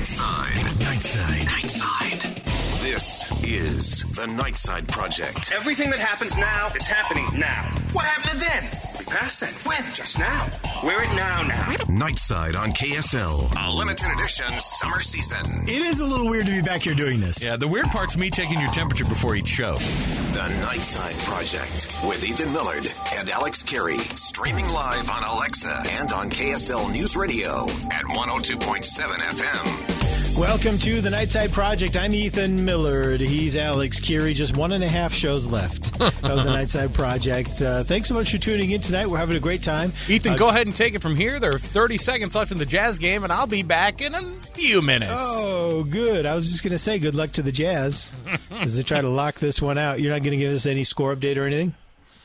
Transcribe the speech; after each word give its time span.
Nightside. 0.00 0.80
Nightside. 0.80 1.44
Nightside. 1.44 2.80
This 2.82 3.44
is 3.44 4.02
the 4.14 4.22
Nightside 4.22 4.88
Project. 4.88 5.52
Everything 5.54 5.90
that 5.90 5.98
happens 6.00 6.38
now 6.38 6.68
is 6.74 6.86
happening 6.86 7.26
now. 7.38 7.68
What 7.92 8.06
happened 8.06 8.40
then? 8.40 8.62
We 8.98 9.04
passed 9.12 9.40
that. 9.42 9.52
When? 9.68 9.82
Just 9.94 10.18
now. 10.18 10.46
We're 10.82 11.02
at 11.02 11.14
now 11.14 11.42
now. 11.42 11.66
Nightside 11.92 12.56
on 12.56 12.70
KSL. 12.72 13.52
A 13.68 13.70
limited 13.70 14.08
edition 14.14 14.58
summer 14.58 15.02
season. 15.02 15.44
It 15.68 15.82
is 15.82 16.00
a 16.00 16.06
little 16.06 16.30
weird 16.30 16.46
to 16.46 16.52
be 16.52 16.62
back 16.62 16.80
here 16.80 16.94
doing 16.94 17.20
this. 17.20 17.44
Yeah, 17.44 17.56
the 17.56 17.68
weird 17.68 17.86
part's 17.86 18.16
me 18.16 18.30
taking 18.30 18.58
your 18.58 18.70
temperature 18.70 19.04
before 19.04 19.36
each 19.36 19.48
show. 19.48 19.74
The 19.74 20.48
Nightside 20.64 21.22
Project 21.26 21.94
with 22.08 22.24
Ethan 22.24 22.50
Millard 22.54 22.90
and 23.12 23.28
Alex 23.28 23.62
Kirry. 23.62 23.98
Streaming 23.98 24.68
live 24.70 25.10
on 25.10 25.22
Alexa 25.24 25.82
and 25.90 26.10
on 26.14 26.30
KSL 26.30 26.90
News 26.90 27.16
Radio 27.16 27.64
at 27.90 28.04
102.7 28.06 28.80
FM. 28.80 29.89
Welcome 30.38 30.78
to 30.78 31.02
the 31.02 31.10
Nightside 31.10 31.52
Project. 31.52 31.98
I'm 31.98 32.14
Ethan 32.14 32.64
Millard. 32.64 33.20
He's 33.20 33.56
Alex 33.56 34.00
Kirry. 34.00 34.32
Just 34.32 34.56
one 34.56 34.72
and 34.72 34.82
a 34.82 34.88
half 34.88 35.12
shows 35.12 35.46
left 35.46 35.86
of 36.00 36.20
the 36.22 36.50
Nightside 36.50 36.94
Project. 36.94 37.60
Uh, 37.60 37.82
thanks 37.84 38.08
so 38.08 38.14
much 38.14 38.30
for 38.32 38.38
tuning 38.38 38.70
in 38.70 38.80
tonight. 38.80 39.06
We're 39.10 39.18
having 39.18 39.36
a 39.36 39.40
great 39.40 39.62
time. 39.62 39.92
Ethan, 40.08 40.32
Uh, 40.32 40.36
go 40.36 40.48
ahead 40.48 40.66
and 40.66 40.74
take 40.74 40.94
it 40.94 41.02
from 41.02 41.14
here. 41.16 41.38
There 41.40 41.52
are 41.54 41.58
30 41.58 41.98
seconds 41.98 42.34
left 42.34 42.52
in 42.52 42.58
the 42.58 42.64
Jazz 42.64 42.98
game, 42.98 43.22
and 43.22 43.30
I'll 43.30 43.46
be 43.46 43.62
back 43.62 44.00
in 44.00 44.14
a 44.14 44.22
few 44.54 44.80
minutes. 44.80 45.12
Oh, 45.14 45.84
good. 45.84 46.24
I 46.24 46.34
was 46.36 46.50
just 46.50 46.62
going 46.62 46.72
to 46.72 46.78
say 46.78 46.98
good 46.98 47.14
luck 47.14 47.32
to 47.32 47.42
the 47.42 47.52
Jazz 47.52 48.10
as 48.50 48.76
they 48.78 48.82
try 48.82 49.02
to 49.02 49.08
lock 49.10 49.34
this 49.40 49.60
one 49.60 49.76
out. 49.76 50.00
You're 50.00 50.12
not 50.12 50.22
going 50.22 50.32
to 50.32 50.38
give 50.42 50.54
us 50.54 50.64
any 50.64 50.84
score 50.84 51.14
update 51.14 51.36
or 51.36 51.44
anything? 51.44 51.74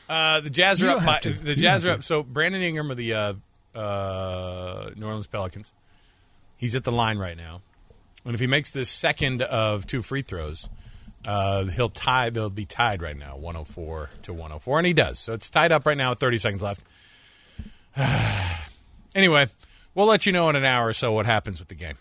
Uh, 0.08 0.40
the 0.40 0.50
Jazz 0.52 0.82
are 0.82 0.92
up. 0.92 1.06
By, 1.06 1.20
the 1.24 1.50
You 1.50 1.56
Jazz 1.56 1.86
are 1.86 1.92
up. 1.92 2.04
So 2.04 2.24
Brandon 2.24 2.62
Ingram 2.62 2.92
of 2.92 2.98
the 2.98 3.14
uh, 3.14 3.34
uh, 3.76 4.92
New 4.96 5.06
Orleans 5.06 5.28
Pelicans. 5.28 5.74
He's 6.56 6.76
at 6.78 6.86
the 6.86 6.92
line 6.92 7.18
right 7.18 7.36
now, 7.36 7.62
and 8.26 8.34
if 8.34 8.40
he 8.40 8.48
makes 8.48 8.72
this 8.72 8.90
second 8.90 9.42
of 9.42 9.86
two 9.86 10.02
free 10.02 10.22
throws, 10.22 10.68
uh, 11.26 11.66
he'll 11.66 11.90
tie. 11.90 12.30
They'll 12.30 12.50
be 12.50 12.66
tied 12.66 13.02
right 13.02 13.18
now, 13.18 13.38
104 13.38 14.10
to 14.24 14.34
104, 14.34 14.80
and 14.80 14.88
he 14.88 14.94
does. 14.94 15.20
So 15.20 15.34
it's 15.34 15.50
tied 15.50 15.72
up 15.72 15.86
right 15.86 15.98
now 15.98 16.10
with 16.12 16.20
30 16.20 16.38
seconds 16.38 16.64
left. 16.64 16.84
anyway, 19.16 19.48
we'll 19.94 20.08
let 20.08 20.26
you 20.26 20.32
know 20.32 20.50
in 20.50 20.56
an 20.56 20.66
hour 20.66 20.88
or 20.88 20.94
so 20.94 21.12
what 21.12 21.26
happens 21.26 21.60
with 21.60 21.70
the 21.70 21.76
game 21.76 21.98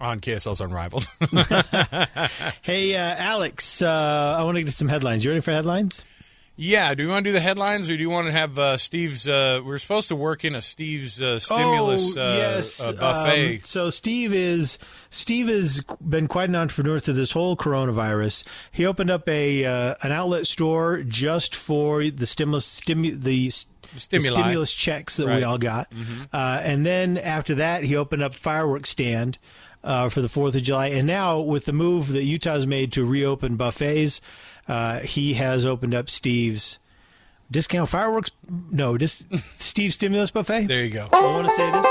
on 0.00 0.20
KSL's 0.20 0.60
Unrivaled. 0.60 1.06
Hey, 2.62 2.96
uh, 2.96 3.14
Alex, 3.16 3.80
uh, 3.80 4.34
I 4.36 4.42
want 4.42 4.56
to 4.56 4.64
get 4.64 4.74
some 4.74 4.88
headlines. 4.88 5.24
You 5.24 5.30
ready 5.30 5.40
for 5.40 5.52
headlines? 5.52 6.02
Yeah, 6.58 6.94
do 6.94 7.02
you 7.02 7.10
want 7.10 7.24
to 7.24 7.28
do 7.28 7.32
the 7.34 7.40
headlines, 7.40 7.90
or 7.90 7.96
do 7.96 8.00
you 8.00 8.08
want 8.08 8.28
to 8.28 8.32
have 8.32 8.58
uh, 8.58 8.78
Steve's? 8.78 9.28
Uh, 9.28 9.60
we're 9.62 9.76
supposed 9.76 10.08
to 10.08 10.16
work 10.16 10.42
in 10.42 10.54
a 10.54 10.62
Steve's 10.62 11.20
uh, 11.20 11.38
stimulus 11.38 12.16
oh, 12.16 12.20
uh, 12.22 12.34
yes. 12.34 12.80
uh, 12.80 12.92
buffet. 12.92 13.56
Um, 13.56 13.60
so 13.64 13.90
Steve 13.90 14.32
is 14.32 14.78
Steve 15.10 15.48
has 15.48 15.82
been 16.00 16.28
quite 16.28 16.48
an 16.48 16.56
entrepreneur 16.56 16.98
through 16.98 17.14
this 17.14 17.32
whole 17.32 17.58
coronavirus. 17.58 18.44
He 18.72 18.86
opened 18.86 19.10
up 19.10 19.28
a 19.28 19.66
uh, 19.66 19.96
an 20.02 20.12
outlet 20.12 20.46
store 20.46 21.02
just 21.02 21.54
for 21.54 22.08
the 22.08 22.24
stimulus 22.24 22.80
stimu- 22.80 23.22
the, 23.22 23.50
stimulus 23.98 24.72
checks 24.72 25.18
that 25.18 25.26
we 25.26 25.42
all 25.42 25.58
got, 25.58 25.92
uh, 26.32 26.60
and 26.62 26.86
then 26.86 27.18
after 27.18 27.54
that 27.56 27.84
he 27.84 27.94
opened 27.94 28.22
up 28.22 28.34
a 28.34 28.38
fireworks 28.38 28.88
stand. 28.88 29.36
Uh, 29.84 30.08
for 30.08 30.20
the 30.20 30.28
Fourth 30.28 30.56
of 30.56 30.64
July, 30.64 30.88
and 30.88 31.06
now 31.06 31.38
with 31.38 31.64
the 31.64 31.72
move 31.72 32.08
that 32.08 32.24
Utah's 32.24 32.66
made 32.66 32.90
to 32.90 33.04
reopen 33.04 33.54
buffets, 33.54 34.20
uh, 34.68 35.00
he 35.00 35.34
has 35.34 35.64
opened 35.64 35.94
up 35.94 36.08
Steve's 36.10 36.78
discount 37.50 37.88
fireworks. 37.88 38.30
No, 38.70 38.96
dis- 38.98 39.24
Steve's 39.58 39.94
stimulus 39.94 40.30
buffet. 40.30 40.66
there 40.66 40.82
you 40.82 40.90
go. 40.90 41.08
I 41.12 41.22
want 41.26 41.48
to 41.48 41.54
say 41.54 41.70
this. 41.70 41.86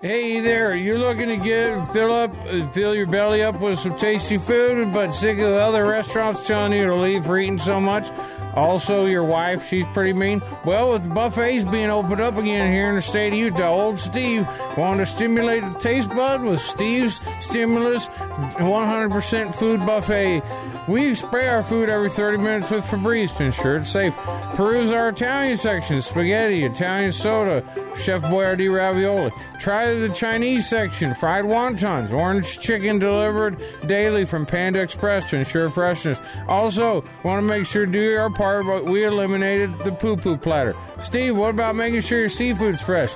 Hey 0.00 0.40
there, 0.40 0.74
you're 0.74 0.98
looking 0.98 1.28
to 1.28 1.36
get 1.38 1.82
fill 1.92 2.12
up, 2.12 2.30
uh, 2.46 2.70
fill 2.72 2.94
your 2.94 3.06
belly 3.06 3.42
up 3.42 3.58
with 3.60 3.78
some 3.78 3.96
tasty 3.96 4.36
food, 4.36 4.92
but 4.92 5.12
sick 5.12 5.38
of 5.38 5.48
the 5.48 5.56
other 5.56 5.86
restaurants 5.86 6.46
telling 6.46 6.74
you 6.74 6.84
to 6.86 6.94
leave 6.94 7.24
for 7.24 7.38
eating 7.38 7.56
so 7.58 7.80
much. 7.80 8.08
Also, 8.56 9.06
your 9.06 9.24
wife, 9.24 9.68
she's 9.68 9.86
pretty 9.86 10.12
mean. 10.12 10.40
Well, 10.64 10.92
with 10.92 11.12
buffets 11.12 11.64
being 11.64 11.90
opened 11.90 12.20
up 12.20 12.36
again 12.36 12.72
here 12.72 12.88
in 12.88 12.94
the 12.94 13.02
state 13.02 13.32
of 13.32 13.38
Utah, 13.38 13.68
old 13.68 13.98
Steve 13.98 14.46
wanted 14.76 15.00
to 15.00 15.06
stimulate 15.06 15.62
the 15.62 15.80
taste 15.80 16.08
bud 16.10 16.42
with 16.42 16.60
Steve's 16.60 17.20
Stimulus 17.40 18.06
100% 18.08 19.54
food 19.54 19.84
buffet. 19.84 20.42
We 20.86 21.14
spray 21.14 21.48
our 21.48 21.62
food 21.62 21.88
every 21.88 22.10
30 22.10 22.38
minutes 22.38 22.70
with 22.70 22.84
Febreze 22.84 23.34
to 23.38 23.44
ensure 23.44 23.76
it's 23.76 23.88
safe. 23.88 24.14
Peruse 24.54 24.90
our 24.90 25.08
Italian 25.08 25.56
section, 25.56 26.02
spaghetti, 26.02 26.64
Italian 26.64 27.12
soda, 27.12 27.64
Chef 27.96 28.20
Boyardee 28.22 28.72
ravioli. 28.72 29.30
Try 29.58 29.94
the 29.94 30.10
Chinese 30.10 30.68
section, 30.68 31.14
fried 31.14 31.46
wontons, 31.46 32.12
orange 32.12 32.60
chicken 32.60 32.98
delivered 32.98 33.56
daily 33.86 34.26
from 34.26 34.44
Panda 34.44 34.82
Express 34.82 35.30
to 35.30 35.38
ensure 35.38 35.70
freshness. 35.70 36.20
Also, 36.48 37.02
want 37.22 37.38
to 37.38 37.48
make 37.48 37.64
sure 37.64 37.86
do 37.86 38.16
our 38.18 38.28
part, 38.28 38.43
but 38.62 38.84
we 38.84 39.04
eliminated 39.04 39.78
the 39.80 39.92
poo 39.92 40.16
poo 40.16 40.36
platter. 40.36 40.74
Steve, 41.00 41.36
what 41.36 41.50
about 41.50 41.76
making 41.76 42.02
sure 42.02 42.20
your 42.20 42.28
seafood's 42.28 42.82
fresh? 42.82 43.14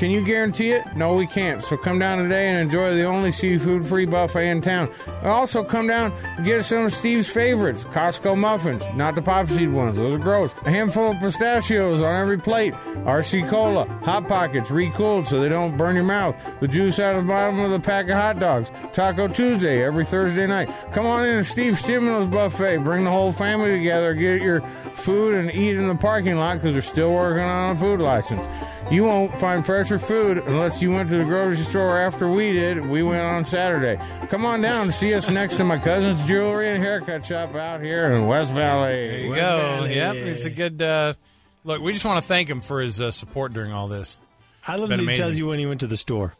Can 0.00 0.10
you 0.10 0.24
guarantee 0.24 0.70
it? 0.70 0.96
No, 0.96 1.14
we 1.14 1.26
can't. 1.26 1.62
So 1.62 1.76
come 1.76 1.98
down 1.98 2.22
today 2.22 2.48
and 2.48 2.58
enjoy 2.58 2.94
the 2.94 3.04
only 3.04 3.30
seafood 3.30 3.84
free 3.84 4.06
buffet 4.06 4.48
in 4.48 4.62
town. 4.62 4.88
Also, 5.24 5.62
come 5.62 5.86
down 5.86 6.10
and 6.38 6.46
get 6.46 6.64
some 6.64 6.86
of 6.86 6.94
Steve's 6.94 7.28
favorites 7.28 7.84
Costco 7.84 8.38
muffins, 8.38 8.82
not 8.94 9.14
the 9.14 9.20
pop 9.20 9.48
seed 9.48 9.70
ones, 9.70 9.98
those 9.98 10.14
are 10.14 10.18
gross. 10.18 10.54
A 10.64 10.70
handful 10.70 11.12
of 11.12 11.20
pistachios 11.20 12.00
on 12.00 12.14
every 12.18 12.38
plate. 12.38 12.72
RC 13.04 13.50
Cola, 13.50 13.84
Hot 13.84 14.26
Pockets, 14.26 14.70
recooled 14.70 15.26
so 15.26 15.38
they 15.38 15.50
don't 15.50 15.76
burn 15.76 15.96
your 15.96 16.04
mouth. 16.04 16.34
The 16.60 16.68
juice 16.68 16.98
out 16.98 17.16
of 17.16 17.26
the 17.26 17.28
bottom 17.28 17.60
of 17.60 17.70
the 17.70 17.78
pack 17.78 18.08
of 18.08 18.16
hot 18.16 18.40
dogs. 18.40 18.70
Taco 18.94 19.28
Tuesday 19.28 19.84
every 19.84 20.06
Thursday 20.06 20.46
night. 20.46 20.70
Come 20.94 21.04
on 21.04 21.26
in 21.26 21.36
to 21.36 21.44
Steve's 21.44 21.80
Stimulus 21.80 22.24
Buffet. 22.24 22.78
Bring 22.78 23.04
the 23.04 23.10
whole 23.10 23.32
family 23.32 23.72
together. 23.72 24.14
Get 24.14 24.40
your 24.40 24.62
food 24.94 25.34
and 25.34 25.50
eat 25.54 25.76
in 25.76 25.88
the 25.88 25.94
parking 25.94 26.36
lot 26.36 26.54
because 26.54 26.72
they're 26.72 26.80
still 26.80 27.12
working 27.12 27.42
on 27.42 27.76
a 27.76 27.78
food 27.78 28.00
license. 28.00 28.46
You 28.90 29.04
won't 29.04 29.32
find 29.36 29.64
fresher 29.64 30.00
food 30.00 30.38
unless 30.38 30.82
you 30.82 30.90
went 30.92 31.10
to 31.10 31.18
the 31.18 31.24
grocery 31.24 31.62
store 31.62 31.96
after 32.00 32.28
we 32.28 32.52
did. 32.52 32.84
We 32.88 33.04
went 33.04 33.20
on 33.22 33.44
Saturday. 33.44 34.02
Come 34.28 34.44
on 34.44 34.60
down 34.62 34.82
and 34.86 34.92
see 34.92 35.14
us 35.14 35.30
next 35.30 35.58
to 35.58 35.64
my 35.64 35.78
cousin's 35.78 36.24
jewelry 36.26 36.74
and 36.74 36.82
haircut 36.82 37.24
shop 37.24 37.54
out 37.54 37.80
here 37.80 38.06
in 38.06 38.26
West 38.26 38.52
Valley. 38.52 38.92
There 38.92 39.18
you 39.20 39.34
go. 39.36 39.84
Yep, 39.88 40.16
it's 40.16 40.44
a 40.44 40.50
good 40.50 40.82
uh, 40.82 41.14
look. 41.62 41.80
We 41.80 41.92
just 41.92 42.04
want 42.04 42.20
to 42.20 42.26
thank 42.26 42.48
him 42.50 42.60
for 42.62 42.80
his 42.80 43.00
uh, 43.00 43.12
support 43.12 43.52
during 43.52 43.72
all 43.72 43.86
this. 43.86 44.18
I 44.66 44.74
love 44.74 44.88
Been 44.88 45.06
that 45.06 45.12
he 45.12 45.16
tells 45.18 45.38
you 45.38 45.46
when 45.46 45.60
he 45.60 45.66
went 45.66 45.80
to 45.80 45.86
the 45.86 45.96
store. 45.96 46.34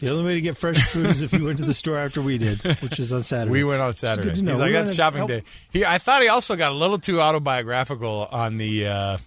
The 0.00 0.10
only 0.10 0.24
way 0.24 0.34
to 0.34 0.40
get 0.40 0.56
fresh 0.56 0.82
food 0.82 1.06
is 1.06 1.22
if 1.22 1.32
you 1.32 1.44
went 1.44 1.58
to 1.58 1.64
the 1.64 1.72
store 1.74 1.96
after 1.96 2.20
we 2.20 2.38
did, 2.38 2.58
which 2.82 2.98
is 2.98 3.12
on 3.12 3.22
Saturday. 3.22 3.52
We 3.52 3.62
went 3.62 3.80
on 3.80 3.94
Saturday. 3.94 4.30
good 4.34 4.44
to. 4.44 4.50
He's 4.50 4.58
like, 4.60 4.66
We 4.66 4.72
that's 4.72 4.94
shopping 4.94 5.20
how- 5.20 5.26
day. 5.28 5.42
He, 5.72 5.84
I 5.84 5.98
thought 5.98 6.22
he 6.22 6.28
also 6.28 6.56
got 6.56 6.72
a 6.72 6.74
little 6.74 6.98
too 6.98 7.20
autobiographical 7.20 8.26
on 8.32 8.56
the 8.56 8.88
uh, 8.88 9.18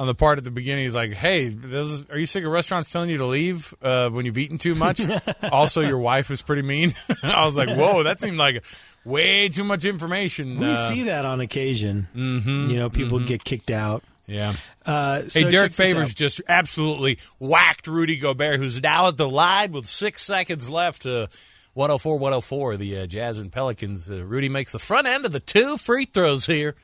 on 0.00 0.06
the 0.06 0.14
part 0.14 0.38
at 0.38 0.44
the 0.44 0.50
beginning. 0.50 0.84
He's 0.84 0.94
like, 0.96 1.12
"Hey, 1.12 1.50
those, 1.50 2.08
are 2.08 2.18
you 2.18 2.24
sick 2.24 2.42
of 2.42 2.50
restaurants 2.50 2.88
telling 2.90 3.10
you 3.10 3.18
to 3.18 3.26
leave 3.26 3.74
uh, 3.82 4.08
when 4.08 4.24
you've 4.24 4.38
eaten 4.38 4.56
too 4.56 4.74
much?" 4.74 5.00
also, 5.52 5.82
your 5.82 5.98
wife 5.98 6.30
was 6.30 6.40
pretty 6.40 6.62
mean. 6.62 6.94
I 7.22 7.44
was 7.44 7.54
like, 7.56 7.68
"Whoa, 7.68 8.04
that 8.04 8.18
seemed 8.18 8.38
like 8.38 8.64
way 9.04 9.50
too 9.50 9.64
much 9.64 9.84
information." 9.84 10.58
We 10.58 10.70
Uh, 10.70 10.88
see 10.88 11.02
that 11.02 11.26
on 11.26 11.40
occasion. 11.42 12.08
Mm-hmm, 12.16 12.70
you 12.70 12.76
know, 12.78 12.88
people 12.88 13.20
get 13.20 13.44
kicked 13.44 13.70
out. 13.70 14.02
yeah. 14.26 14.54
Uh, 14.86 15.22
so 15.28 15.40
Hey, 15.44 15.50
Derrick 15.50 15.72
Favors 15.72 16.14
just 16.14 16.40
absolutely 16.48 17.18
whacked 17.38 17.86
Rudy 17.86 18.16
Gobert, 18.18 18.58
who's 18.58 18.80
now 18.82 19.08
at 19.08 19.18
the 19.18 19.28
line 19.28 19.72
with 19.72 19.84
six 19.84 20.22
seconds 20.22 20.70
left 20.70 21.02
to 21.02 21.28
104 21.74 22.16
104, 22.18 22.76
the 22.78 22.98
uh, 23.00 23.06
Jazz 23.06 23.38
and 23.38 23.52
Pelicans. 23.52 24.10
Uh, 24.10 24.24
Rudy 24.24 24.48
makes 24.48 24.72
the 24.72 24.78
front 24.78 25.06
end 25.06 25.26
of 25.26 25.32
the 25.32 25.40
two 25.40 25.76
free 25.76 26.06
throws 26.06 26.46
here. 26.46 26.74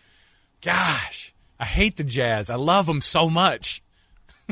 Gosh, 0.60 1.32
I 1.59 1.65
hate 1.65 1.97
the 1.97 2.05
Jazz. 2.05 2.50
I 2.50 2.56
love 2.56 2.87
them 2.87 3.00
so 3.00 3.31
much. 3.31 3.83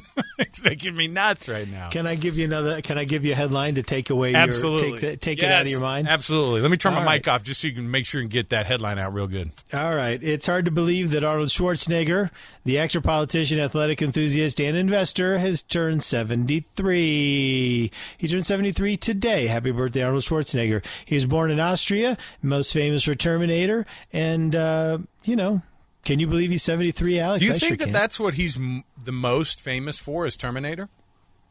it's 0.38 0.62
making 0.64 0.94
me 0.96 1.06
nuts 1.06 1.48
right 1.48 1.68
now. 1.68 1.88
Can 1.90 2.06
I 2.06 2.14
give 2.14 2.36
you 2.36 2.44
another? 2.44 2.82
Can 2.82 2.98
I 2.98 3.04
give 3.04 3.24
you 3.24 3.32
a 3.32 3.34
headline 3.34 3.76
to 3.76 3.82
take 3.82 4.10
away? 4.10 4.30
Your, 4.30 4.40
Absolutely. 4.40 4.92
take, 4.92 5.00
the, 5.00 5.16
take 5.16 5.42
it 5.42 5.50
out 5.50 5.62
of 5.62 5.68
your 5.68 5.80
mind. 5.80 6.08
Absolutely. 6.08 6.60
Let 6.60 6.70
me 6.70 6.76
turn 6.76 6.94
my 6.94 7.04
All 7.04 7.10
mic 7.10 7.28
off 7.28 7.42
just 7.42 7.60
so 7.60 7.68
you 7.68 7.74
can 7.74 7.90
make 7.90 8.06
sure 8.06 8.20
and 8.20 8.30
get 8.30 8.48
that 8.50 8.66
headline 8.66 8.98
out 8.98 9.14
real 9.14 9.26
good. 9.26 9.52
All 9.72 9.94
right. 9.94 10.22
It's 10.22 10.46
hard 10.46 10.64
to 10.64 10.70
believe 10.70 11.10
that 11.12 11.24
Arnold 11.24 11.48
Schwarzenegger, 11.48 12.30
the 12.64 12.78
actor, 12.78 13.00
politician, 13.00 13.60
athletic 13.60 14.02
enthusiast, 14.02 14.60
and 14.60 14.76
investor, 14.76 15.38
has 15.38 15.62
turned 15.62 16.02
73. 16.02 17.90
He 18.18 18.28
turned 18.28 18.46
73 18.46 18.96
today. 18.96 19.46
Happy 19.46 19.70
birthday, 19.70 20.02
Arnold 20.02 20.24
Schwarzenegger. 20.24 20.84
He 21.04 21.14
was 21.14 21.26
born 21.26 21.50
in 21.50 21.60
Austria, 21.60 22.16
most 22.42 22.72
famous 22.72 23.04
for 23.04 23.14
Terminator. 23.14 23.86
And, 24.12 24.56
uh, 24.56 24.98
you 25.24 25.36
know, 25.36 25.62
can 26.04 26.18
you 26.20 26.26
believe 26.26 26.50
he's 26.50 26.62
73, 26.62 27.18
Alex? 27.18 27.40
Do 27.40 27.46
you 27.46 27.54
I 27.54 27.58
think 27.58 27.68
sure 27.70 27.76
that 27.78 27.84
can. 27.84 27.92
that's 27.92 28.20
what 28.20 28.34
he's 28.34 28.56
m- 28.56 28.84
the 29.02 29.12
most 29.12 29.60
famous 29.60 29.98
for 29.98 30.26
is 30.26 30.36
Terminator? 30.36 30.88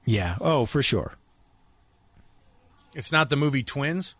Yeah. 0.06 0.38
Oh, 0.42 0.66
for 0.66 0.82
sure. 0.84 1.14
It's 2.96 3.12
not 3.12 3.30
the 3.30 3.36
movie 3.36 3.64
Twins? 3.64 4.16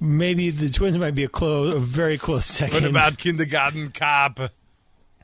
Maybe 0.00 0.50
the 0.50 0.70
twins 0.70 0.98
might 0.98 1.14
be 1.14 1.24
a 1.24 1.28
close, 1.28 1.74
a 1.74 1.78
very 1.78 2.18
close 2.18 2.46
second. 2.46 2.74
What 2.74 2.84
about 2.90 3.16
Kindergarten 3.18 3.88
Cop? 3.90 4.40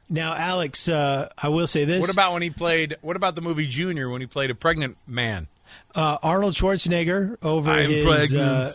now, 0.09 0.33
Alex? 0.35 0.89
Uh, 0.89 1.29
I 1.37 1.49
will 1.49 1.67
say 1.67 1.85
this. 1.85 2.01
What 2.01 2.11
about 2.13 2.33
when 2.33 2.43
he 2.43 2.51
played? 2.51 2.97
What 3.03 3.17
about 3.17 3.35
the 3.35 3.43
movie 3.43 3.67
Junior 3.67 4.09
when 4.09 4.21
he 4.21 4.27
played 4.27 4.51
a 4.51 4.55
pregnant 4.55 4.97
man? 5.07 5.49
Uh, 5.95 6.19
Arnold 6.23 6.55
Schwarzenegger 6.55 7.37
over 7.43 7.71
I'm 7.71 7.91
his 7.91 8.05
pregnant. 8.05 8.41
uh, 8.43 8.73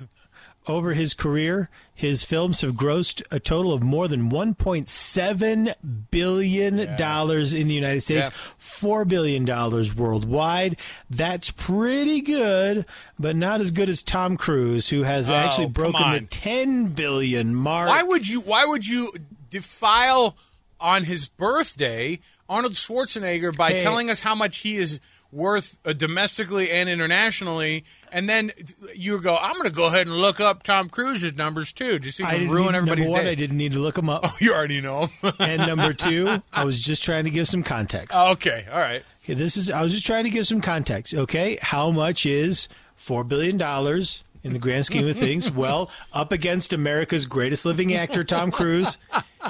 over 0.67 0.93
his 0.93 1.13
career, 1.13 1.69
his 1.93 2.23
films 2.23 2.61
have 2.61 2.73
grossed 2.73 3.21
a 3.31 3.39
total 3.39 3.71
of 3.73 3.81
more 3.81 4.07
than 4.07 4.29
1.7 4.29 5.73
billion 6.11 6.95
dollars 6.97 7.53
in 7.53 7.67
the 7.67 7.73
United 7.73 8.01
States, 8.01 8.27
Yeah. 8.27 8.35
four 8.57 9.05
billion 9.05 9.45
dollars 9.45 9.95
worldwide. 9.95 10.77
That's 11.09 11.51
pretty 11.51 12.21
good, 12.21 12.85
but 13.17 13.35
not 13.35 13.61
as 13.61 13.71
good 13.71 13.89
as 13.89 14.03
Tom 14.03 14.37
Cruise, 14.37 14.89
who 14.89 15.03
has 15.03 15.29
Oh, 15.29 15.35
actually 15.35 15.67
broken 15.67 16.01
the 16.11 16.17
on. 16.17 16.27
10 16.27 16.85
billion 16.87 17.55
mark. 17.55 17.89
Why 17.89 18.03
would 18.03 18.27
you? 18.27 18.41
Why 18.41 18.65
would 18.65 18.85
you 18.87 19.13
defile 19.49 20.35
on 20.79 21.05
his 21.05 21.29
birthday 21.29 22.19
Arnold 22.49 22.73
Schwarzenegger 22.73 23.55
by 23.55 23.71
Hey. 23.71 23.79
telling 23.79 24.09
us 24.09 24.21
how 24.21 24.35
much 24.35 24.57
he 24.57 24.75
is 24.75 24.99
worth 25.31 25.77
uh, 25.83 25.91
domestically 25.91 26.69
and 26.71 26.87
internationally, 26.87 27.83
and 28.11 28.29
then 28.29 28.51
you 28.95 29.19
go, 29.19 29.35
"I'm 29.37 29.53
going 29.53 29.63
to 29.65 29.69
go 29.69 29.87
ahead 29.87 30.07
and 30.07 30.15
look 30.15 30.39
up 30.39 30.63
Tom 30.63 30.87
Cruise's 30.87 31.33
numbers 31.35 31.73
too, 31.73 31.99
just 31.99 32.17
so 32.17 32.23
you 32.23 32.29
can 32.29 32.39
didn't 32.41 32.53
ruin 32.53 32.71
need, 32.71 32.77
everybody's 32.77 33.05
number 33.05 33.17
one, 33.17 33.25
day." 33.25 33.31
I 33.31 33.35
didn't 33.35 33.57
need 33.57 33.73
to 33.73 33.79
look 33.79 33.95
them 33.95 34.09
up. 34.09 34.21
Oh, 34.25 34.31
You 34.39 34.53
already 34.53 34.79
know. 34.81 35.07
and 35.39 35.65
number 35.67 35.91
two, 35.93 36.41
I 36.53 36.63
was 36.63 36.79
just 36.79 37.03
trying 37.03 37.25
to 37.25 37.29
give 37.31 37.47
some 37.47 37.63
context. 37.63 38.17
okay, 38.17 38.65
all 38.71 38.79
right. 38.79 39.03
Okay, 39.23 39.33
this 39.33 39.57
is 39.57 39.69
I 39.71 39.81
was 39.81 39.91
just 39.91 40.05
trying 40.05 40.23
to 40.25 40.29
give 40.29 40.45
some 40.47 40.61
context. 40.61 41.13
Okay, 41.13 41.57
how 41.61 41.89
much 41.91 42.25
is 42.25 42.69
four 42.95 43.23
billion 43.23 43.57
dollars 43.57 44.23
in 44.45 44.53
the 44.53 44.59
grand 44.59 44.85
scheme 44.85 45.07
of 45.07 45.17
things? 45.17 45.49
well, 45.51 45.89
up 46.13 46.31
against 46.31 46.71
America's 46.71 47.25
greatest 47.25 47.65
living 47.65 47.93
actor, 47.93 48.23
Tom 48.23 48.51
Cruise, 48.51 48.97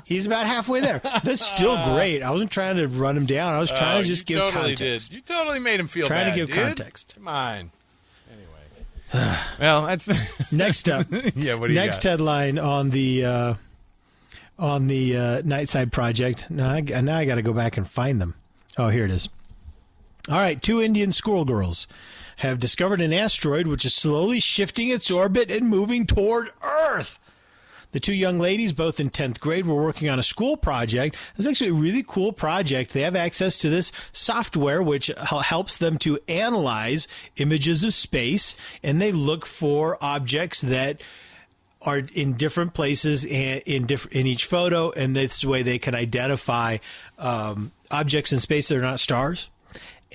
he's 0.06 0.26
about 0.26 0.48
halfway 0.48 0.80
there. 0.80 1.00
That's 1.24 1.46
still 1.46 1.76
great. 1.94 2.24
I 2.24 2.32
wasn't 2.32 2.50
trying 2.52 2.78
to 2.78 2.88
run 2.88 3.16
him 3.16 3.26
down. 3.26 3.54
I 3.54 3.60
was 3.60 3.72
trying 3.72 4.00
Oh, 4.00 4.02
to 4.02 4.08
just 4.08 4.28
you 4.30 4.36
give 4.38 4.44
totally 4.52 4.76
context. 4.76 5.10
Did. 5.12 5.16
You 5.16 5.22
totally 5.22 5.60
made 5.60 5.80
him 5.80 5.88
feel 5.88 6.08
Trying 6.08 6.32
to 6.32 6.36
give 6.36 6.48
dude. 6.48 6.56
context. 6.58 7.14
Come 7.16 7.28
on. 7.28 7.72
Anyway, 8.32 9.36
well, 9.60 9.86
that's 9.86 10.52
Next 10.52 10.90
up, 10.90 11.06
yeah. 11.36 11.54
What 11.56 11.68
do 11.68 11.74
you 11.74 11.80
next 11.80 11.98
got? 12.04 12.10
headline 12.12 12.58
on 12.58 12.90
the 12.90 13.26
uh, 13.26 13.54
on 14.58 14.88
the 14.88 15.18
uh, 15.18 15.42
Nightside 15.42 15.92
Project. 15.92 16.50
Now 16.50 16.70
I, 16.72 16.82
now 16.82 17.18
I 17.18 17.26
got 17.26 17.36
to 17.36 17.42
go 17.42 17.54
back 17.54 17.78
and 17.78 17.88
find 17.88 18.22
them. 18.22 18.36
Oh, 18.78 18.88
here 18.90 19.06
it 19.06 19.12
is. 19.12 19.30
All 20.30 20.36
right, 20.38 20.60
two 20.62 20.82
Indian 20.82 21.12
schoolgirls 21.12 21.88
have 22.38 22.60
discovered 22.60 23.02
an 23.02 23.14
asteroid 23.14 23.68
which 23.68 23.86
is 23.86 23.94
slowly 23.94 24.40
shifting 24.40 24.90
its 24.90 25.10
orbit 25.10 25.50
and 25.50 25.68
moving 25.68 26.06
toward 26.06 26.50
Earth. 26.62 27.20
The 27.96 28.02
two 28.02 28.14
young 28.14 28.40
ladies, 28.40 28.74
both 28.74 29.00
in 29.00 29.10
10th 29.10 29.40
grade, 29.40 29.66
were 29.66 29.82
working 29.82 30.10
on 30.10 30.20
a 30.20 30.24
school 30.24 30.58
project. 30.58 31.16
It's 31.38 31.48
actually 31.48 31.70
a 31.70 31.74
really 31.74 32.04
cool 32.06 32.34
project. 32.34 32.92
They 32.92 33.04
have 33.04 33.16
access 33.16 33.58
to 33.60 33.70
this 33.70 33.94
software, 34.12 34.84
which 34.84 35.10
helps 35.18 35.78
them 35.78 35.98
to 36.00 36.20
analyze 36.28 37.08
images 37.38 37.86
of 37.86 37.94
space, 37.94 38.58
and 38.84 39.02
they 39.02 39.14
look 39.14 39.46
for 39.46 39.98
objects 40.04 40.60
that 40.60 41.00
are 41.84 42.00
in 42.14 42.34
different 42.34 42.74
places 42.74 43.24
and 43.24 43.62
in 43.66 43.86
diff- 43.86 44.12
in 44.12 44.28
each 44.28 44.44
photo, 44.44 44.92
and 44.92 45.16
this 45.16 45.46
way 45.46 45.64
they 45.64 45.80
can 45.80 45.96
identify 45.96 46.80
um, 47.18 47.72
objects 47.92 48.34
in 48.34 48.40
space 48.42 48.68
that 48.68 48.78
are 48.78 48.82
not 48.82 49.00
stars. 49.00 49.50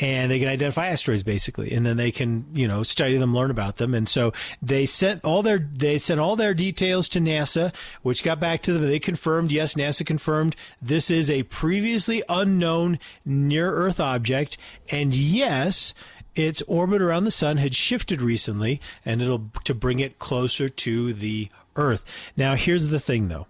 And 0.00 0.31
they 0.31 0.38
can 0.38 0.49
identify 0.49 0.88
asteroids 0.88 1.23
basically, 1.23 1.73
and 1.73 1.85
then 1.85 1.99
they 1.99 2.11
can, 2.11 2.47
you 2.55 2.67
know, 2.67 2.82
study 2.82 3.19
them, 3.19 3.35
learn 3.35 3.50
about 3.50 3.76
them. 3.76 3.93
And 3.93 4.08
so 4.08 4.32
they 4.62 4.87
sent 4.87 5.23
all 5.25 5.43
their 5.43 5.58
they 5.58 5.99
sent 5.99 6.20
all 6.20 6.37
their 6.37 6.55
details 6.55 7.08
to 7.11 7.20
NASA, 7.20 7.75
which 8.02 8.25
got 8.25 8.41
back 8.41 8.62
to 8.62 8.73
them. 8.73 8.82
They 8.82 8.99
confirmed, 8.99 9.52
yes, 9.52 9.75
NASA 9.75 10.06
confirmed 10.06 10.56
this 10.81 11.11
is 11.11 11.31
a 11.31 11.43
previously 11.44 12.23
unknown 12.31 12.99
near 13.26 13.70
Earth 13.70 14.00
object, 14.00 14.56
and 14.88 15.14
yes, 15.14 15.93
its 16.35 16.62
orbit 16.62 17.03
around 17.03 17.25
the 17.25 17.31
sun 17.31 17.58
had 17.58 17.75
shifted 17.75 18.23
recently, 18.23 18.81
and 19.05 19.20
it'll 19.20 19.50
to 19.64 19.75
bring 19.75 19.99
it 20.00 20.19
closer 20.19 20.69
to 20.69 21.12
the 21.12 21.50
Earth. 21.76 22.05
Now, 22.37 22.55
here's 22.55 22.87
the 22.87 23.00
thing, 23.00 23.29
though. 23.29 23.46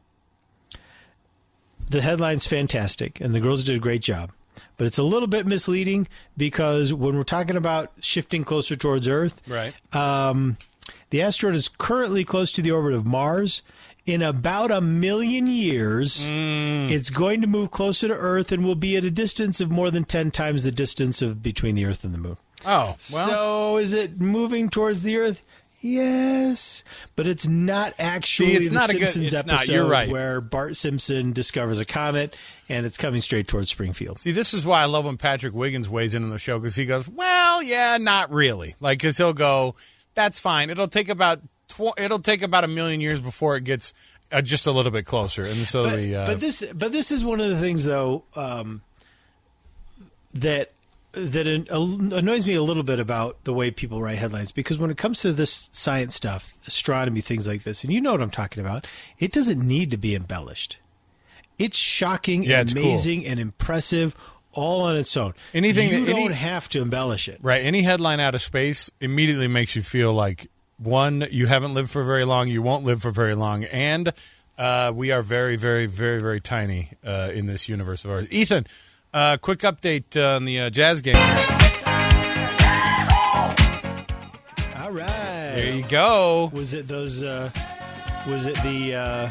The 1.88 2.02
headline's 2.02 2.46
fantastic, 2.46 3.20
and 3.20 3.34
the 3.34 3.40
girls 3.40 3.64
did 3.64 3.76
a 3.76 3.80
great 3.80 4.02
job. 4.02 4.32
But 4.80 4.86
it's 4.86 4.96
a 4.96 5.02
little 5.02 5.28
bit 5.28 5.46
misleading 5.46 6.08
because 6.38 6.90
when 6.90 7.14
we're 7.14 7.22
talking 7.22 7.54
about 7.54 7.92
shifting 8.00 8.44
closer 8.44 8.76
towards 8.76 9.06
Earth, 9.06 9.42
Right. 9.46 9.74
um, 9.94 10.56
the 11.10 11.20
asteroid 11.20 11.54
is 11.54 11.68
currently 11.68 12.24
close 12.24 12.50
to 12.52 12.62
the 12.62 12.70
orbit 12.70 12.94
of 12.94 13.04
Mars. 13.04 13.60
In 14.06 14.22
about 14.22 14.70
a 14.70 14.80
million 14.80 15.46
years, 15.48 16.26
it's 16.26 17.10
going 17.10 17.42
to 17.42 17.46
move 17.46 17.70
closer 17.70 18.08
to 18.08 18.14
Earth 18.14 18.52
and 18.52 18.64
will 18.64 18.74
be 18.74 18.96
at 18.96 19.04
a 19.04 19.10
distance 19.10 19.60
of 19.60 19.70
more 19.70 19.90
than 19.90 20.04
10 20.04 20.30
times 20.30 20.64
the 20.64 20.72
distance 20.72 21.20
of 21.20 21.42
between 21.42 21.74
the 21.74 21.84
Earth 21.84 22.02
and 22.02 22.14
the 22.14 22.18
Moon. 22.18 22.38
oh, 22.64 22.96
well. 23.12 23.28
so 23.28 23.76
is 23.76 23.92
it 23.92 24.18
moving 24.18 24.70
towards 24.70 25.02
the 25.02 25.18
Earth? 25.18 25.42
Yes, 25.82 26.84
but 27.16 27.26
it's 27.26 27.48
not 27.48 27.94
actually 27.98 28.50
See, 28.50 28.56
it's 28.56 28.68
the 28.68 28.74
not 28.74 28.90
a 28.90 28.92
good- 28.92 29.00
Simpsons 29.08 29.32
it's 29.32 29.46
not, 29.46 29.54
episode 29.54 29.72
you're 29.72 29.88
right. 29.88 30.10
where 30.10 30.40
Bart 30.42 30.76
Simpson 30.76 31.32
discovers 31.32 31.78
a 31.78 31.86
comet 31.86 32.36
and 32.68 32.84
it's 32.84 32.98
coming 32.98 33.22
straight 33.22 33.48
towards 33.48 33.70
Springfield. 33.70 34.18
See, 34.18 34.30
this 34.30 34.52
is 34.52 34.64
why 34.64 34.82
I 34.82 34.84
love 34.84 35.06
when 35.06 35.16
Patrick 35.16 35.54
Wiggins 35.54 35.88
weighs 35.88 36.14
in 36.14 36.22
on 36.22 36.28
the 36.30 36.38
show 36.38 36.58
because 36.58 36.76
he 36.76 36.84
goes, 36.84 37.08
"Well, 37.08 37.62
yeah, 37.62 37.96
not 37.98 38.30
really." 38.30 38.74
Like, 38.78 38.98
because 38.98 39.16
he'll 39.16 39.32
go, 39.32 39.74
"That's 40.14 40.38
fine. 40.38 40.68
It'll 40.68 40.86
take 40.88 41.08
about 41.08 41.40
tw- 41.68 41.98
it'll 41.98 42.18
take 42.20 42.42
about 42.42 42.64
a 42.64 42.68
million 42.68 43.00
years 43.00 43.22
before 43.22 43.56
it 43.56 43.64
gets 43.64 43.94
uh, 44.30 44.42
just 44.42 44.66
a 44.66 44.72
little 44.72 44.92
bit 44.92 45.06
closer." 45.06 45.46
And 45.46 45.66
so 45.66 45.84
But, 45.84 45.96
the 45.96 46.14
uh, 46.14 46.26
but 46.26 46.40
this 46.40 46.62
but 46.74 46.92
this 46.92 47.10
is 47.10 47.24
one 47.24 47.40
of 47.40 47.48
the 47.48 47.58
things 47.58 47.84
though 47.84 48.24
um, 48.36 48.82
that 50.34 50.72
that 51.12 51.46
an- 51.46 51.66
annoys 52.12 52.46
me 52.46 52.54
a 52.54 52.62
little 52.62 52.82
bit 52.84 53.00
about 53.00 53.42
the 53.44 53.52
way 53.52 53.70
people 53.70 54.00
write 54.02 54.18
headlines 54.18 54.52
because 54.52 54.78
when 54.78 54.90
it 54.90 54.96
comes 54.96 55.20
to 55.22 55.32
this 55.32 55.68
science 55.72 56.14
stuff, 56.14 56.52
astronomy, 56.66 57.20
things 57.20 57.46
like 57.48 57.64
this, 57.64 57.82
and 57.82 57.92
you 57.92 58.00
know 58.00 58.12
what 58.12 58.20
I'm 58.20 58.30
talking 58.30 58.60
about, 58.64 58.86
it 59.18 59.32
doesn't 59.32 59.60
need 59.60 59.90
to 59.90 59.96
be 59.96 60.14
embellished. 60.14 60.78
It's 61.58 61.76
shocking, 61.76 62.44
Yeah, 62.44 62.60
and 62.60 62.68
it's 62.70 62.74
cool. 62.74 62.84
amazing, 62.90 63.26
and 63.26 63.38
impressive 63.40 64.14
all 64.52 64.82
on 64.82 64.96
its 64.96 65.16
own. 65.16 65.34
Anything 65.54 65.90
you 65.90 66.06
any- 66.06 66.24
don't 66.24 66.32
have 66.32 66.68
to 66.70 66.80
embellish 66.80 67.28
it. 67.28 67.38
right, 67.42 67.62
any 67.62 67.82
headline 67.82 68.18
out 68.20 68.34
of 68.34 68.42
space 68.42 68.90
immediately 69.00 69.46
makes 69.48 69.76
you 69.76 69.82
feel 69.82 70.12
like 70.12 70.48
one, 70.78 71.26
you 71.30 71.46
haven't 71.46 71.74
lived 71.74 71.90
for 71.90 72.02
very 72.02 72.24
long, 72.24 72.48
you 72.48 72.62
won't 72.62 72.84
live 72.84 73.02
for 73.02 73.10
very 73.10 73.34
long, 73.34 73.64
and 73.64 74.12
uh, 74.58 74.90
we 74.94 75.10
are 75.12 75.22
very, 75.22 75.56
very, 75.56 75.86
very, 75.86 76.20
very 76.20 76.40
tiny 76.40 76.90
uh, 77.04 77.30
in 77.32 77.46
this 77.46 77.68
universe 77.68 78.04
of 78.04 78.10
ours. 78.10 78.26
Ethan, 78.30 78.66
uh, 79.12 79.36
quick 79.38 79.60
update 79.60 80.16
on 80.16 80.44
the 80.44 80.60
uh, 80.60 80.70
Jazz 80.70 81.00
game. 81.02 81.16
All 84.76 84.90
right. 84.92 85.06
There 85.54 85.74
you 85.74 85.84
go. 85.86 86.50
Was 86.52 86.74
it 86.74 86.88
those? 86.88 87.22
Uh, 87.22 87.50
was 88.26 88.46
it 88.46 88.56
the? 88.62 88.94
Uh, 88.94 89.30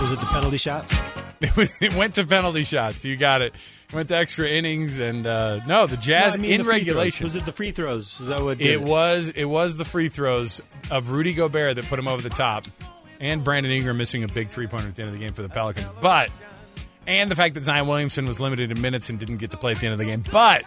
was 0.00 0.12
it 0.12 0.20
the 0.20 0.26
penalty 0.26 0.56
shots? 0.58 0.94
It, 1.40 1.56
was, 1.56 1.72
it 1.80 1.94
went 1.94 2.14
to 2.16 2.26
penalty 2.26 2.64
shots. 2.64 3.04
You 3.04 3.16
got 3.16 3.42
it. 3.42 3.54
It 3.88 3.94
went 3.94 4.08
to 4.08 4.16
extra 4.16 4.48
innings, 4.48 4.98
and 4.98 5.24
uh, 5.24 5.60
no, 5.66 5.86
the 5.86 5.96
Jazz 5.96 6.36
No, 6.36 6.40
I 6.40 6.42
mean 6.42 6.50
in 6.50 6.58
the 6.58 6.64
free 6.64 6.72
throws. 6.80 6.86
regulation. 6.88 7.24
Was 7.24 7.36
it 7.36 7.46
the 7.46 7.52
free 7.52 7.70
throws? 7.70 8.20
Is 8.20 8.26
that 8.26 8.42
what 8.42 8.58
did 8.58 8.66
It 8.66 8.82
was 8.82 9.30
it 9.30 9.44
was 9.44 9.76
the 9.76 9.84
free 9.84 10.08
throws 10.08 10.60
of 10.90 11.10
Rudy 11.10 11.34
Gobert 11.34 11.76
that 11.76 11.84
put 11.84 11.96
him 11.96 12.08
over 12.08 12.20
the 12.20 12.28
top, 12.28 12.66
and 13.20 13.44
Brandon 13.44 13.70
Ingram 13.70 13.96
missing 13.98 14.24
a 14.24 14.28
big 14.28 14.48
three 14.48 14.66
pointer 14.66 14.88
at 14.88 14.96
the 14.96 15.02
end 15.02 15.10
of 15.14 15.16
the 15.16 15.24
game 15.24 15.32
for 15.32 15.42
the 15.42 15.48
Pelicans. 15.48 15.92
But 16.00 16.28
and 17.08 17.30
the 17.30 17.34
fact 17.34 17.54
that 17.54 17.64
Zion 17.64 17.88
Williamson 17.88 18.26
was 18.26 18.40
limited 18.40 18.70
in 18.70 18.80
minutes 18.80 19.10
and 19.10 19.18
didn't 19.18 19.38
get 19.38 19.50
to 19.50 19.56
play 19.56 19.72
at 19.72 19.80
the 19.80 19.86
end 19.86 19.94
of 19.94 19.98
the 19.98 20.04
game. 20.04 20.22
But 20.30 20.64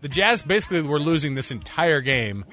the 0.00 0.08
Jazz 0.08 0.42
basically 0.42 0.82
were 0.82 0.98
losing 0.98 1.34
this 1.34 1.50
entire 1.50 2.00
game 2.00 2.44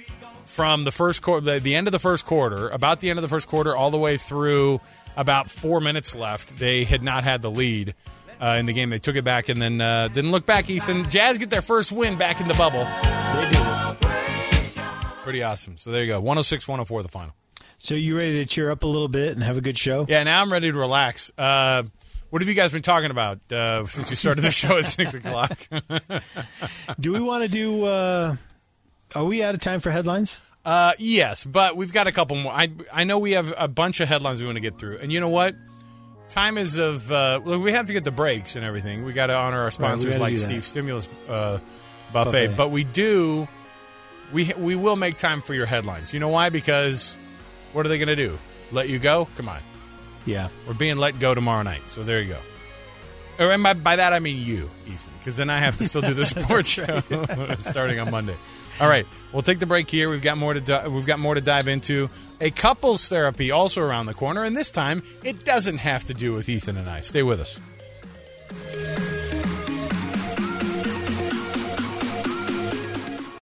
from 0.45 0.83
the 0.83 0.91
first 0.91 1.21
quarter, 1.21 1.59
the, 1.59 1.75
end 1.75 1.87
of 1.87 1.93
the 1.93 1.99
first 1.99 2.25
quarter, 2.25 2.67
about 2.69 2.99
the 2.99 3.09
end 3.09 3.17
of 3.17 3.23
the 3.23 3.29
first 3.29 3.47
quarter, 3.47 3.75
all 3.75 3.89
the 3.89 3.97
way 3.97 4.17
through 4.17 4.81
about 5.15 5.49
four 5.49 5.79
minutes 5.79 6.13
left. 6.13 6.57
They 6.59 6.83
had 6.83 7.01
not 7.01 7.23
had 7.23 7.41
the 7.41 7.49
lead. 7.49 7.95
Uh, 8.41 8.57
in 8.59 8.65
the 8.65 8.73
game, 8.73 8.89
they 8.89 8.99
took 8.99 9.15
it 9.15 9.23
back 9.23 9.49
and 9.49 9.61
then 9.61 9.79
uh, 9.79 10.07
didn't 10.07 10.31
look 10.31 10.45
back. 10.45 10.69
Ethan, 10.69 11.07
Jazz 11.09 11.37
get 11.37 11.49
their 11.51 11.61
first 11.61 11.91
win 11.91 12.17
back 12.17 12.41
in 12.41 12.47
the 12.47 12.55
bubble. 12.55 12.85
Pretty 15.23 15.43
awesome. 15.43 15.77
So 15.77 15.91
there 15.91 16.01
you 16.01 16.07
go. 16.07 16.19
106 16.19 16.67
104 16.67 17.03
the 17.03 17.09
final. 17.09 17.35
So 17.77 17.95
you 17.95 18.17
ready 18.17 18.33
to 18.43 18.45
cheer 18.45 18.71
up 18.71 18.83
a 18.83 18.87
little 18.87 19.07
bit 19.07 19.33
and 19.33 19.43
have 19.43 19.57
a 19.57 19.61
good 19.61 19.77
show? 19.77 20.05
Yeah, 20.09 20.23
now 20.23 20.41
I'm 20.41 20.51
ready 20.51 20.71
to 20.71 20.77
relax. 20.77 21.31
Uh, 21.37 21.83
what 22.31 22.41
have 22.41 22.49
you 22.49 22.55
guys 22.55 22.71
been 22.71 22.81
talking 22.81 23.11
about 23.11 23.39
uh, 23.51 23.85
since 23.87 24.09
you 24.09 24.15
started 24.15 24.41
the 24.41 24.49
show 24.51 24.77
at 24.77 24.85
6 24.85 25.13
o'clock? 25.13 25.67
Do 26.99 27.13
we 27.13 27.19
want 27.19 27.43
to 27.43 27.49
do? 27.49 27.85
Uh, 27.85 28.35
are 29.13 29.25
we 29.25 29.43
out 29.43 29.53
of 29.53 29.61
time 29.61 29.79
for 29.79 29.91
headlines? 29.91 30.39
uh, 30.65 30.93
yes, 30.97 31.43
but 31.43 31.75
we've 31.77 31.91
got 31.93 32.07
a 32.07 32.11
couple 32.11 32.35
more. 32.37 32.51
I, 32.53 32.71
I 32.91 33.03
know 33.03 33.19
we 33.19 33.31
have 33.33 33.53
a 33.57 33.67
bunch 33.67 33.99
of 33.99 34.07
headlines 34.07 34.41
we 34.41 34.47
want 34.47 34.55
to 34.57 34.61
get 34.61 34.79
through. 34.79 34.97
And 34.99 35.11
you 35.11 35.19
know 35.19 35.29
what? 35.29 35.55
Time 36.29 36.57
is 36.57 36.77
of. 36.79 37.11
Uh, 37.11 37.41
well, 37.43 37.59
we 37.59 37.73
have 37.73 37.87
to 37.87 37.93
get 37.93 38.05
the 38.05 38.11
breaks 38.11 38.55
and 38.55 38.63
everything. 38.63 39.03
We 39.03 39.11
got 39.13 39.27
to 39.27 39.35
honor 39.35 39.61
our 39.63 39.71
sponsors 39.71 40.13
gotta 40.13 40.21
like. 40.21 40.37
Steve 40.37 40.63
Stimulus 40.63 41.09
uh, 41.27 41.59
Buffet. 42.13 42.47
Buffet. 42.47 42.57
But 42.57 42.69
we 42.71 42.85
do. 42.85 43.47
We, 44.31 44.53
we 44.57 44.75
will 44.75 44.95
make 44.95 45.17
time 45.17 45.41
for 45.41 45.53
your 45.53 45.65
headlines. 45.65 46.13
You 46.13 46.21
know 46.21 46.29
why? 46.29 46.47
Because 46.49 47.17
what 47.73 47.85
are 47.85 47.89
they 47.89 47.97
going 47.97 48.07
to 48.07 48.15
do? 48.15 48.37
Let 48.71 48.87
you 48.87 48.97
go? 48.97 49.27
Come 49.35 49.49
on. 49.49 49.59
Yeah. 50.25 50.49
We're 50.67 50.73
being 50.73 50.97
let 50.97 51.19
go 51.19 51.33
tomorrow 51.33 51.63
night. 51.63 51.81
So 51.87 52.03
there 52.03 52.21
you 52.21 52.33
go. 52.33 52.39
Or 53.39 53.51
and 53.51 53.63
by, 53.63 53.73
by 53.73 53.95
that 53.95 54.13
I 54.13 54.19
mean 54.19 54.37
you, 54.37 54.69
Ethan, 54.85 55.13
because 55.19 55.37
then 55.37 55.49
I 55.49 55.59
have 55.59 55.77
to 55.77 55.85
still 55.85 56.01
do 56.01 56.13
the 56.13 56.25
sports 56.25 56.69
show 56.69 56.99
starting 57.59 57.99
on 57.99 58.11
Monday. 58.11 58.35
All 58.79 58.87
right, 58.87 59.05
we'll 59.31 59.41
take 59.41 59.59
the 59.59 59.65
break 59.65 59.89
here. 59.89 60.09
We've 60.09 60.21
got 60.21 60.37
more 60.37 60.53
to 60.53 60.59
di- 60.61 60.87
we've 60.87 61.05
got 61.05 61.19
more 61.19 61.35
to 61.35 61.41
dive 61.41 61.67
into. 61.67 62.09
A 62.39 62.49
couples 62.49 63.07
therapy 63.07 63.51
also 63.51 63.81
around 63.81 64.07
the 64.07 64.13
corner, 64.13 64.43
and 64.43 64.55
this 64.57 64.71
time 64.71 65.03
it 65.23 65.45
doesn't 65.45 65.77
have 65.77 66.03
to 66.05 66.13
do 66.13 66.33
with 66.33 66.49
Ethan 66.49 66.77
and 66.77 66.89
I. 66.89 67.01
Stay 67.01 67.21
with 67.23 67.39
us. 67.39 67.59